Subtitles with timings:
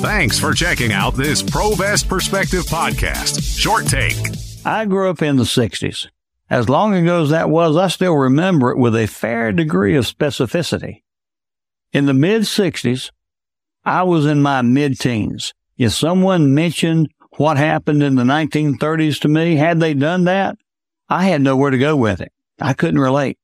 [0.00, 3.42] Thanks for checking out this Provest Perspective podcast.
[3.58, 4.16] Short take.
[4.64, 6.08] I grew up in the 60s.
[6.50, 10.04] As long ago as that was, I still remember it with a fair degree of
[10.04, 11.02] specificity.
[11.92, 13.10] In the mid 60s,
[13.86, 15.54] I was in my mid teens.
[15.78, 17.08] If someone mentioned
[17.38, 20.58] what happened in the 1930s to me, had they done that,
[21.08, 22.32] I had nowhere to go with it.
[22.60, 23.38] I couldn't relate.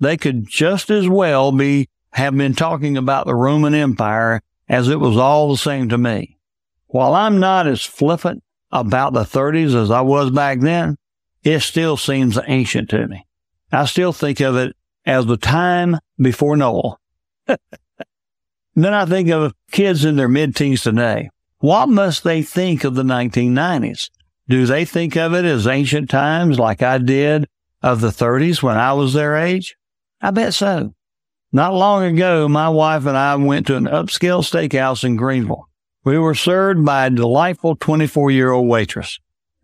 [0.00, 5.00] They could just as well be have been talking about the Roman Empire as it
[5.00, 6.38] was all the same to me.
[6.86, 10.96] While I'm not as flippant about the 30s as I was back then,
[11.42, 13.26] it still seems ancient to me.
[13.70, 16.96] I still think of it as the time before Noah.
[17.46, 21.30] then I think of kids in their mid teens today.
[21.58, 24.10] What must they think of the 1990s?
[24.48, 27.48] Do they think of it as ancient times like I did
[27.82, 29.76] of the 30s when I was their age?
[30.20, 30.94] I bet so.
[31.54, 35.68] Not long ago, my wife and I went to an upscale steakhouse in Greenville.
[36.02, 39.18] We were served by a delightful 24 year old waitress.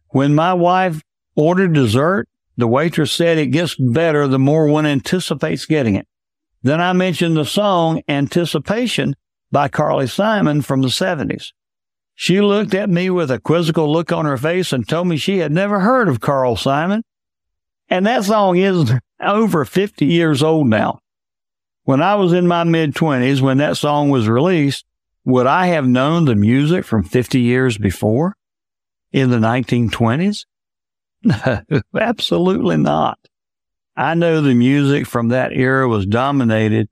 [0.08, 1.02] When my wife
[1.34, 2.28] ordered dessert,
[2.58, 6.06] the waitress said it gets better the more one anticipates getting it.
[6.62, 9.16] Then I mentioned the song Anticipation
[9.50, 11.52] by Carly Simon from the 70s.
[12.14, 15.38] She looked at me with a quizzical look on her face and told me she
[15.38, 17.02] had never heard of Carly Simon.
[17.88, 20.98] And that song is over 50 years old now.
[21.88, 24.84] When I was in my mid 20s, when that song was released,
[25.24, 28.36] would I have known the music from 50 years before
[29.10, 30.44] in the 1920s?
[31.24, 31.62] No,
[31.98, 33.18] absolutely not.
[33.96, 36.90] I know the music from that era was dominated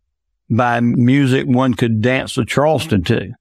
[0.49, 3.35] by music one could dance the Charleston to.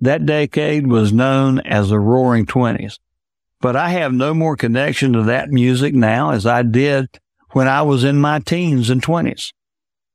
[0.00, 3.00] That decade was known as the Roaring Twenties.
[3.62, 7.08] But I have no more connection to that music now as I did
[7.52, 9.54] when I was in my teens and twenties.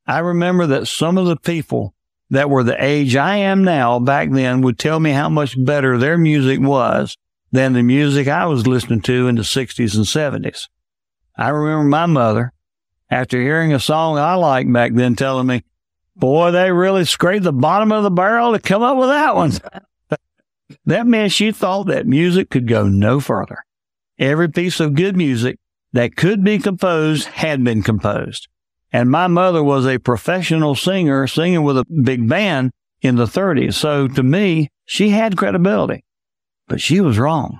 [0.08, 1.94] I remember that some of the people
[2.30, 5.98] that were the age I am now back then would tell me how much better
[5.98, 7.18] their music was
[7.52, 10.68] than the music I was listening to in the 60s and 70s.
[11.38, 12.54] I remember my mother,
[13.10, 15.64] after hearing a song I liked back then, telling me,
[16.16, 19.52] Boy, they really scraped the bottom of the barrel to come up with that one.
[20.86, 23.66] that meant she thought that music could go no further.
[24.18, 25.60] Every piece of good music
[25.92, 28.48] that could be composed had been composed.
[28.96, 33.74] And my mother was a professional singer singing with a big band in the 30s.
[33.74, 36.06] So to me, she had credibility.
[36.70, 37.60] But she was wrong.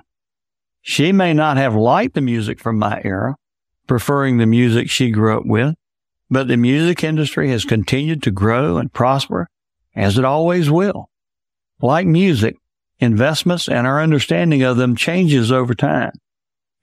[0.80, 3.36] She may not have liked the music from my era,
[3.86, 5.74] preferring the music she grew up with,
[6.30, 9.50] but the music industry has continued to grow and prosper
[9.94, 11.10] as it always will.
[11.82, 12.56] Like music,
[12.98, 16.12] investments and our understanding of them changes over time.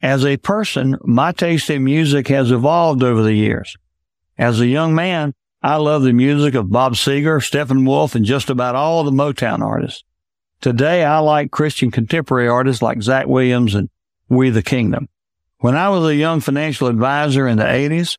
[0.04, 3.76] As a person, my taste in music has evolved over the years.
[4.38, 8.76] As a young man, I loved the music of Bob Seger, Steppenwolf, and just about
[8.76, 10.04] all the Motown artists.
[10.60, 13.90] Today, I like Christian contemporary artists like Zach Williams and
[14.30, 15.08] We the Kingdom.
[15.60, 18.18] When I was a young financial advisor in the 80s,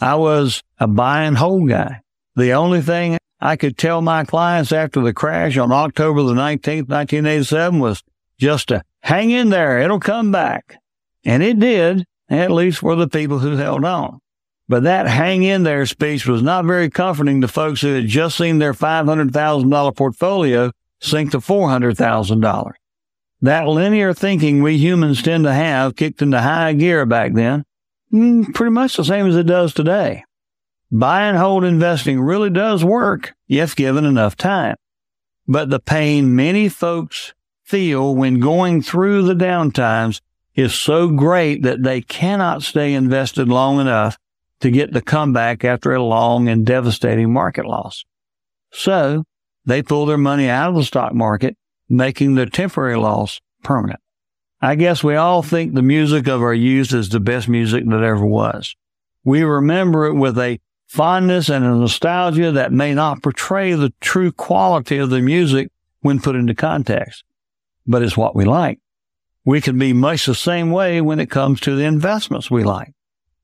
[0.00, 2.02] I was a buy and hold guy.
[2.36, 6.88] The only thing I could tell my clients after the crash on October the 19th,
[6.88, 8.02] 1987 was
[8.38, 9.80] just to hang in there.
[9.80, 10.76] It'll come back.
[11.24, 14.20] And it did, at least for the people who held on.
[14.68, 18.36] But that hang in there speech was not very comforting to folks who had just
[18.36, 22.72] seen their $500,000 portfolio sink to $400,000.
[23.40, 27.64] That linear thinking we humans tend to have kicked into high gear back then,
[28.12, 30.24] mm, pretty much the same as it does today.
[30.90, 34.76] Buy and hold investing really does work if given enough time.
[35.46, 40.20] But the pain many folks feel when going through the downtimes
[40.54, 44.18] is so great that they cannot stay invested long enough
[44.60, 48.04] to get the comeback after a long and devastating market loss.
[48.72, 49.24] So
[49.64, 51.56] they pull their money out of the stock market,
[51.88, 54.00] making the temporary loss permanent.
[54.60, 58.02] I guess we all think the music of our youth is the best music that
[58.02, 58.74] ever was.
[59.24, 64.32] We remember it with a fondness and a nostalgia that may not portray the true
[64.32, 67.22] quality of the music when put into context,
[67.86, 68.80] but it's what we like.
[69.44, 72.94] We can be much the same way when it comes to the investments we like.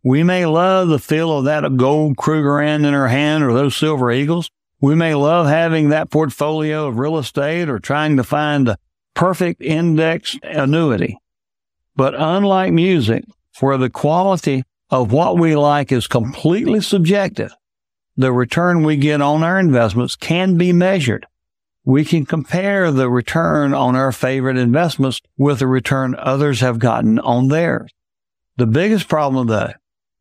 [0.06, 3.74] We may love the feel of that gold Kruger Krugerrand in our hand or those
[3.74, 8.68] silver eagles, we may love having that portfolio of real estate or trying to find
[8.68, 8.78] the
[9.14, 11.16] perfect indexed annuity.
[11.96, 13.24] But unlike music,
[13.60, 17.54] where the quality of what we like is completely subjective,
[18.14, 21.26] the return we get on our investments can be measured.
[21.82, 27.18] We can compare the return on our favorite investments with the return others have gotten
[27.20, 27.90] on theirs.
[28.58, 29.72] The biggest problem though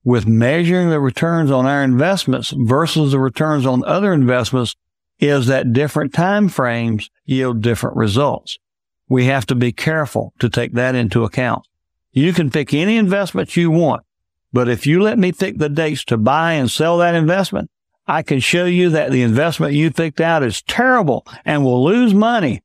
[0.03, 4.75] with measuring the returns on our investments versus the returns on other investments
[5.19, 8.57] is that different time frames yield different results.
[9.07, 11.65] We have to be careful to take that into account.
[12.11, 14.03] You can pick any investment you want,
[14.51, 17.69] but if you let me pick the dates to buy and sell that investment,
[18.05, 22.13] I can show you that the investment you picked out is terrible and will lose
[22.13, 22.61] money.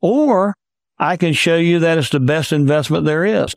[0.00, 0.54] Or
[0.98, 3.54] I can show you that it's the best investment there is.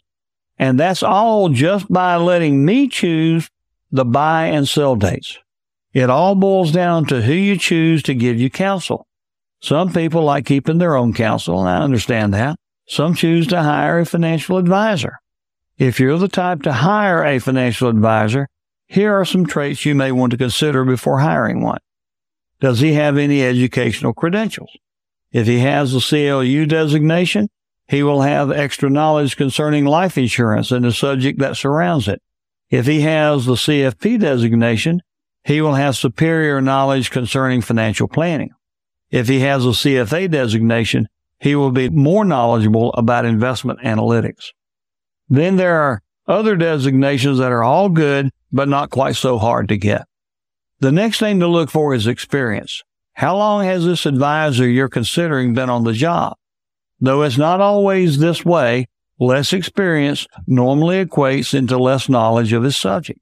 [0.57, 3.49] And that's all just by letting me choose
[3.91, 5.37] the buy and sell dates.
[5.93, 9.07] It all boils down to who you choose to give you counsel.
[9.61, 12.57] Some people like keeping their own counsel, and I understand that.
[12.87, 15.17] Some choose to hire a financial advisor.
[15.77, 18.47] If you're the type to hire a financial advisor,
[18.87, 21.79] here are some traits you may want to consider before hiring one.
[22.59, 24.71] Does he have any educational credentials?
[25.31, 27.49] If he has a CLU designation,
[27.87, 32.21] he will have extra knowledge concerning life insurance and the subject that surrounds it.
[32.69, 35.01] If he has the CFP designation,
[35.43, 38.49] he will have superior knowledge concerning financial planning.
[39.11, 41.07] If he has a CFA designation,
[41.39, 44.51] he will be more knowledgeable about investment analytics.
[45.29, 49.77] Then there are other designations that are all good, but not quite so hard to
[49.77, 50.07] get.
[50.79, 52.81] The next thing to look for is experience.
[53.13, 56.35] How long has this advisor you're considering been on the job?
[56.99, 58.87] Though it's not always this way,
[59.19, 63.19] less experience normally equates into less knowledge of his subject.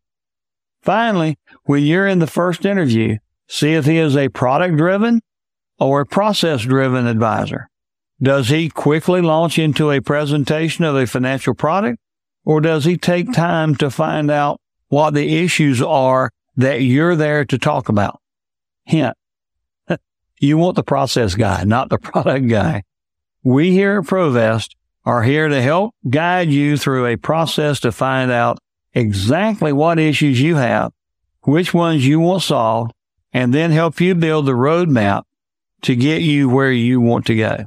[0.82, 3.18] Finally, when you're in the first interview,
[3.48, 5.22] see if he is a product driven
[5.80, 7.70] or a process driven advisor.
[8.22, 12.00] Does he quickly launch into a presentation of a financial product
[12.46, 14.60] or does he take time to find out
[14.90, 18.20] what the issues are that you're there to talk about?
[18.86, 19.16] Hint.
[20.40, 22.84] You want the process guy, not the product guy.
[23.46, 28.32] We here at Provest are here to help guide you through a process to find
[28.32, 28.58] out
[28.94, 30.94] exactly what issues you have,
[31.42, 32.94] which ones you want solved,
[33.34, 35.24] and then help you build the roadmap
[35.82, 37.66] to get you where you want to go.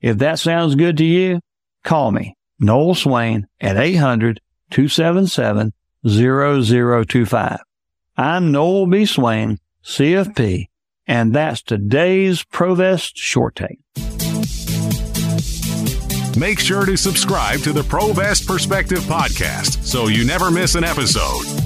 [0.00, 1.40] If that sounds good to you,
[1.82, 4.40] call me, Noel Swain at 800
[4.70, 5.72] 277
[6.06, 7.58] 0025.
[8.16, 9.04] I'm Noel B.
[9.04, 10.68] Swain, CFP,
[11.08, 13.80] and that's today's Provest Short Take.
[16.38, 21.65] Make sure to subscribe to the Provest Perspective podcast so you never miss an episode.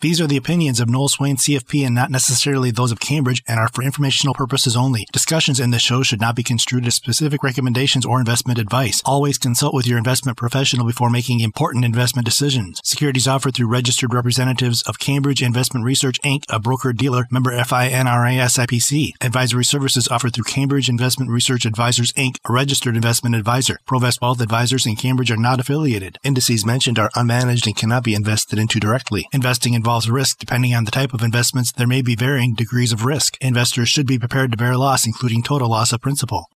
[0.00, 3.58] These are the opinions of Noel Swain, CFP, and not necessarily those of Cambridge and
[3.58, 5.06] are for informational purposes only.
[5.12, 9.00] Discussions in this show should not be construed as specific recommendations or investment advice.
[9.06, 12.80] Always consult with your investment professional before making important investment decisions.
[12.84, 18.38] Securities offered through registered representatives of Cambridge Investment Research, Inc., a broker dealer, member FINRA
[18.38, 19.12] SIPC.
[19.22, 23.78] Advisory services offered through Cambridge Investment Research Advisors, Inc., a registered investment advisor.
[23.88, 26.18] Provest Wealth Advisors in Cambridge are not affiliated.
[26.22, 29.26] Indices mentioned are unmanaged and cannot be invested into directly.
[29.32, 30.38] Investing in involves risk.
[30.38, 33.38] Depending on the type of investments, there may be varying degrees of risk.
[33.40, 36.50] Investors should be prepared to bear loss, including total loss of principal.